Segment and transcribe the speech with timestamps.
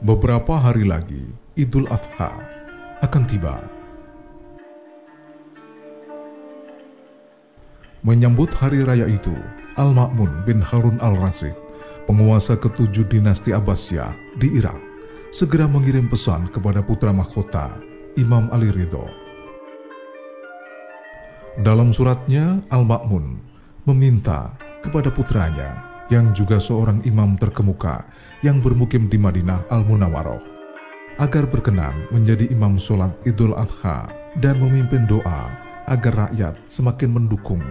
[0.00, 1.28] Beberapa hari lagi,
[1.60, 2.32] Idul Adha
[3.04, 3.60] akan tiba.
[8.00, 9.36] Menyambut hari raya itu,
[9.76, 11.52] Al-Ma'mun bin Harun al-Rasid,
[12.08, 14.80] penguasa ketujuh dinasti Abbasiyah di Irak,
[15.36, 17.68] segera mengirim pesan kepada putra mahkota,
[18.16, 19.04] Imam Ali Ridho.
[21.60, 23.36] Dalam suratnya, Al-Ma'mun
[23.84, 28.04] meminta kepada putranya yang juga seorang imam terkemuka
[28.42, 30.42] yang bermukim di Madinah Al-Munawaroh,
[31.22, 34.10] agar berkenan menjadi imam sholat Idul Adha
[34.42, 35.54] dan memimpin doa
[35.86, 37.62] agar rakyat semakin mendukung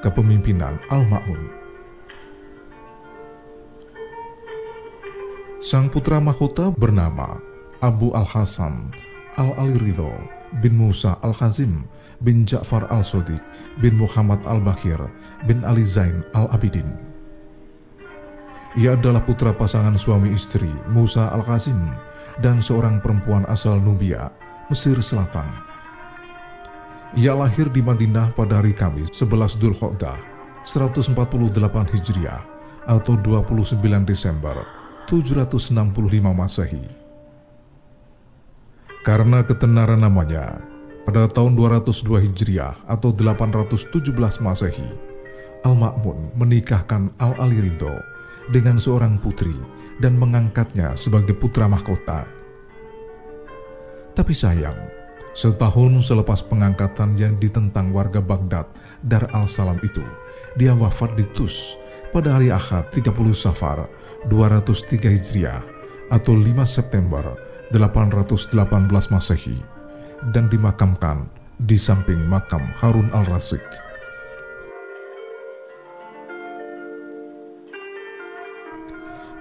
[0.00, 1.42] kepemimpinan Al-Ma'mun.
[5.58, 7.42] Sang putra mahkota bernama
[7.82, 8.94] Abu Al-Hasan
[9.34, 10.14] Al-Ali Ridho
[10.62, 11.82] bin Musa Al-Khazim
[12.22, 13.42] bin Ja'far Al-Sodiq
[13.82, 14.98] bin Muhammad Al-Bakir
[15.50, 17.17] bin Ali Zain Al-Abidin.
[18.78, 21.90] Ia adalah putra pasangan suami istri Musa Al-Qasim
[22.38, 24.30] dan seorang perempuan asal Nubia,
[24.70, 25.50] Mesir Selatan.
[27.18, 30.14] Ia lahir di Madinah pada hari Kamis 11 Dhul Khodah
[30.62, 31.10] 148
[31.90, 32.38] Hijriah
[32.86, 34.62] atau 29 Desember
[35.10, 35.74] 765
[36.30, 36.86] Masehi.
[39.02, 40.62] Karena ketenaran namanya,
[41.02, 44.86] pada tahun 202 Hijriah atau 817 Masehi,
[45.66, 48.17] Al-Ma'mun menikahkan Al-Ali Ridho
[48.48, 49.54] dengan seorang putri
[49.98, 52.24] dan mengangkatnya sebagai putra mahkota.
[54.14, 54.76] Tapi sayang,
[55.34, 58.66] setahun selepas pengangkatan yang ditentang warga Baghdad
[59.04, 60.02] Dar al-Salam itu,
[60.58, 61.78] dia wafat di Tus
[62.10, 63.86] pada hari Ahad 30 Safar
[64.26, 65.62] 203 Hijriah
[66.10, 67.36] atau 5 September
[67.70, 68.58] 818
[69.12, 69.58] Masehi
[70.34, 71.28] dan dimakamkan
[71.60, 73.62] di samping makam Harun al-Rasyid.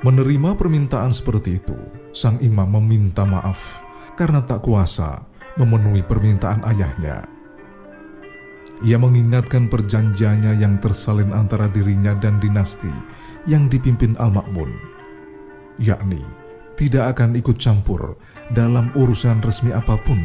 [0.05, 1.73] Menerima permintaan seperti itu,
[2.13, 3.81] sang imam meminta maaf
[4.13, 5.25] karena tak kuasa
[5.57, 7.25] memenuhi permintaan ayahnya.
[8.85, 12.93] Ia mengingatkan perjanjiannya yang tersalin antara dirinya dan dinasti
[13.49, 14.69] yang dipimpin Al-Ma'mun,
[15.81, 16.21] yakni
[16.77, 18.21] tidak akan ikut campur
[18.53, 20.21] dalam urusan resmi apa pun.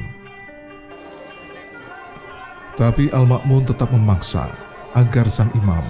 [2.76, 4.52] Tapi Al-Ma'mun tetap memaksa
[4.92, 5.84] agar sang imam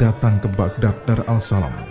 [0.00, 1.87] datang ke Baghdad Dar al-Salam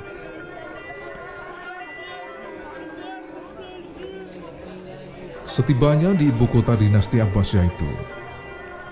[5.58, 7.90] Setibanya di ibu kota dinasti Abbasiyah itu,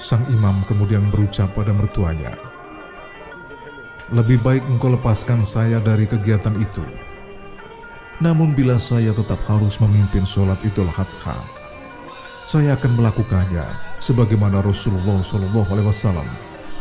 [0.01, 2.33] sang imam kemudian berucap pada mertuanya,
[4.09, 6.81] Lebih baik engkau lepaskan saya dari kegiatan itu.
[8.17, 11.37] Namun bila saya tetap harus memimpin sholat idul adha,
[12.49, 13.69] saya akan melakukannya
[14.01, 16.25] sebagaimana Rasulullah Shallallahu Alaihi Wasallam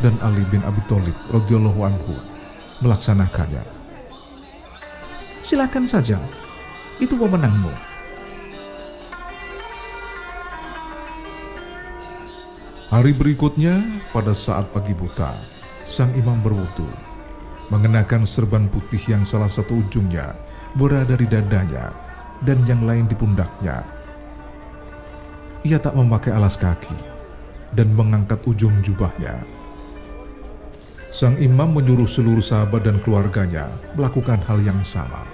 [0.01, 2.17] dan Ali bin Abi Thalib radhiyallahu anhu
[2.81, 3.61] melaksanakannya.
[5.45, 6.17] Silakan saja,
[6.97, 7.94] itu wewenangmu
[12.95, 15.43] Hari berikutnya, pada saat pagi buta,
[15.83, 16.87] sang imam berwudu,
[17.67, 20.31] mengenakan serban putih yang salah satu ujungnya
[20.79, 21.91] berada di dadanya
[22.47, 23.83] dan yang lain di pundaknya.
[25.67, 26.95] Ia tak memakai alas kaki
[27.75, 29.43] dan mengangkat ujung jubahnya.
[31.11, 35.27] Sang imam menyuruh seluruh sahabat dan keluarganya melakukan hal yang sama.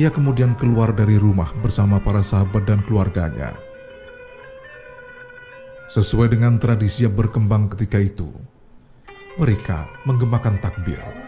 [0.00, 3.52] Ia kemudian keluar dari rumah bersama para sahabat dan keluarganya
[5.92, 8.32] Sesuai dengan tradisi yang berkembang ketika itu,
[9.36, 11.21] mereka menggemakan takbir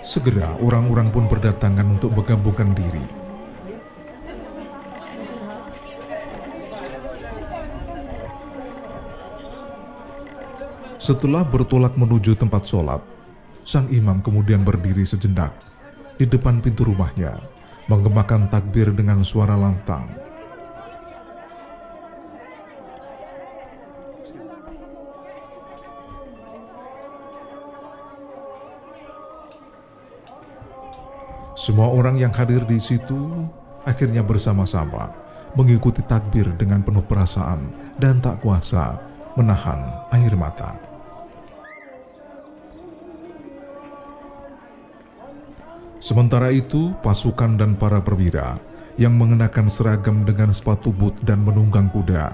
[0.00, 3.04] Segera orang-orang pun berdatangan untuk menggabungkan diri.
[10.96, 13.04] Setelah bertolak menuju tempat sholat,
[13.64, 15.52] sang imam kemudian berdiri sejenak
[16.16, 17.36] di depan pintu rumahnya,
[17.88, 20.29] menggemakan takbir dengan suara lantang.
[31.60, 33.28] Semua orang yang hadir di situ
[33.84, 35.12] akhirnya bersama-sama
[35.52, 37.68] mengikuti takbir dengan penuh perasaan
[38.00, 38.96] dan tak kuasa
[39.36, 40.72] menahan air mata.
[46.00, 48.56] Sementara itu, pasukan dan para perwira
[48.96, 52.32] yang mengenakan seragam dengan sepatu boot dan menunggang kuda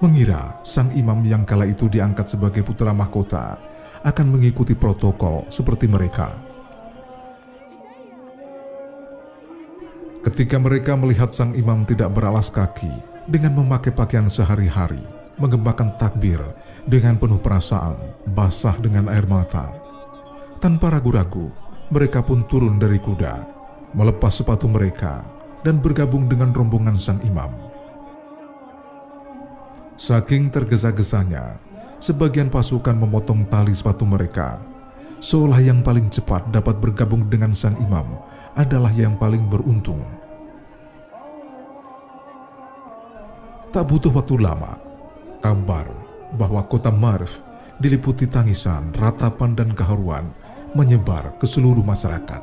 [0.00, 3.60] mengira sang imam yang kala itu diangkat sebagai putra mahkota
[4.08, 6.47] akan mengikuti protokol seperti mereka.
[10.28, 12.92] Ketika mereka melihat sang imam tidak beralas kaki
[13.24, 15.00] dengan memakai pakaian sehari-hari,
[15.40, 16.36] mengembangkan takbir
[16.84, 17.96] dengan penuh perasaan,
[18.36, 19.72] basah dengan air mata.
[20.60, 21.48] Tanpa ragu-ragu,
[21.88, 23.40] mereka pun turun dari kuda,
[23.96, 25.24] melepas sepatu mereka,
[25.64, 27.48] dan bergabung dengan rombongan sang imam.
[29.96, 31.56] Saking tergesa-gesanya,
[32.04, 34.60] sebagian pasukan memotong tali sepatu mereka,
[35.24, 38.04] seolah yang paling cepat dapat bergabung dengan sang imam
[38.56, 40.00] adalah yang paling beruntung.
[43.68, 44.80] Tak butuh waktu lama,
[45.44, 45.92] kabar
[46.40, 47.44] bahwa kota Marv
[47.78, 50.32] diliputi tangisan, ratapan, dan keharuan
[50.72, 52.42] menyebar ke seluruh masyarakat.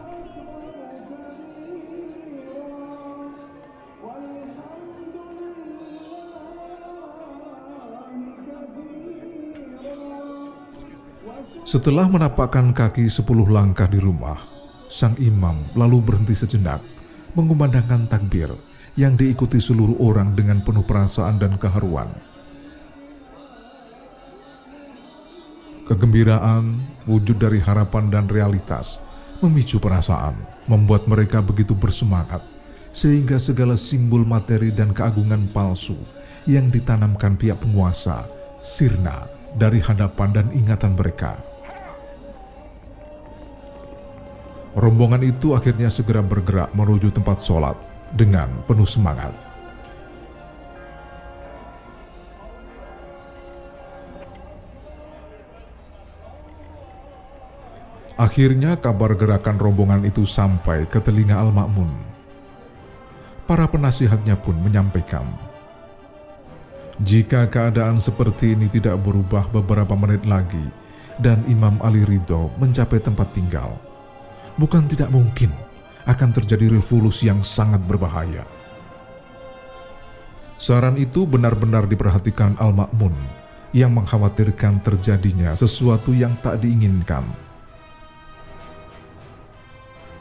[11.66, 14.38] Setelah menapakkan kaki sepuluh langkah di rumah,
[14.92, 16.82] sang imam lalu berhenti sejenak,
[17.36, 18.54] mengumandangkan takbir
[18.96, 22.08] yang diikuti seluruh orang dengan penuh perasaan dan keharuan.
[25.86, 28.98] Kegembiraan, wujud dari harapan dan realitas,
[29.44, 30.34] memicu perasaan,
[30.66, 32.42] membuat mereka begitu bersemangat,
[32.90, 36.00] sehingga segala simbol materi dan keagungan palsu
[36.50, 38.26] yang ditanamkan pihak penguasa
[38.66, 39.30] sirna
[39.62, 41.38] dari hadapan dan ingatan mereka.
[44.76, 47.80] Rombongan itu akhirnya segera bergerak menuju tempat sholat
[48.12, 49.32] dengan penuh semangat.
[58.16, 61.92] Akhirnya kabar gerakan rombongan itu sampai ke telinga Al-Ma'mun.
[63.44, 65.28] Para penasihatnya pun menyampaikan,
[67.04, 70.64] jika keadaan seperti ini tidak berubah beberapa menit lagi
[71.20, 73.76] dan Imam Ali Ridho mencapai tempat tinggal,
[74.56, 75.52] bukan tidak mungkin
[76.06, 78.46] akan terjadi revolusi yang sangat berbahaya.
[80.56, 83.12] Saran itu benar-benar diperhatikan Al-Ma'mun
[83.76, 87.28] yang mengkhawatirkan terjadinya sesuatu yang tak diinginkan.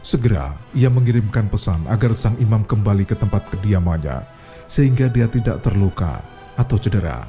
[0.04, 4.26] Segera ia mengirimkan pesan agar sang imam kembali ke tempat kediamannya
[4.66, 6.20] sehingga dia tidak terluka
[6.58, 7.24] atau cedera.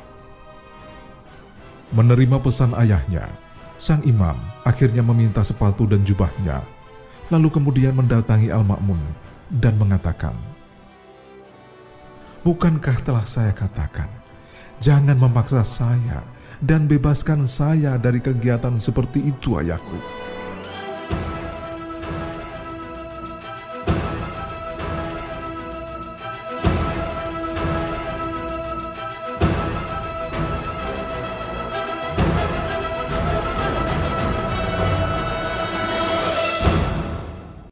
[1.93, 3.31] Menerima pesan ayahnya,
[3.77, 4.35] sang imam
[4.65, 6.74] akhirnya meminta sepatu dan jubahnya
[7.33, 8.99] lalu kemudian mendatangi Al-Ma'mun
[9.49, 10.33] dan mengatakan,
[12.45, 14.05] Bukankah telah saya katakan,
[14.77, 16.21] jangan memaksa saya
[16.61, 20.24] dan bebaskan saya dari kegiatan seperti itu ayahku.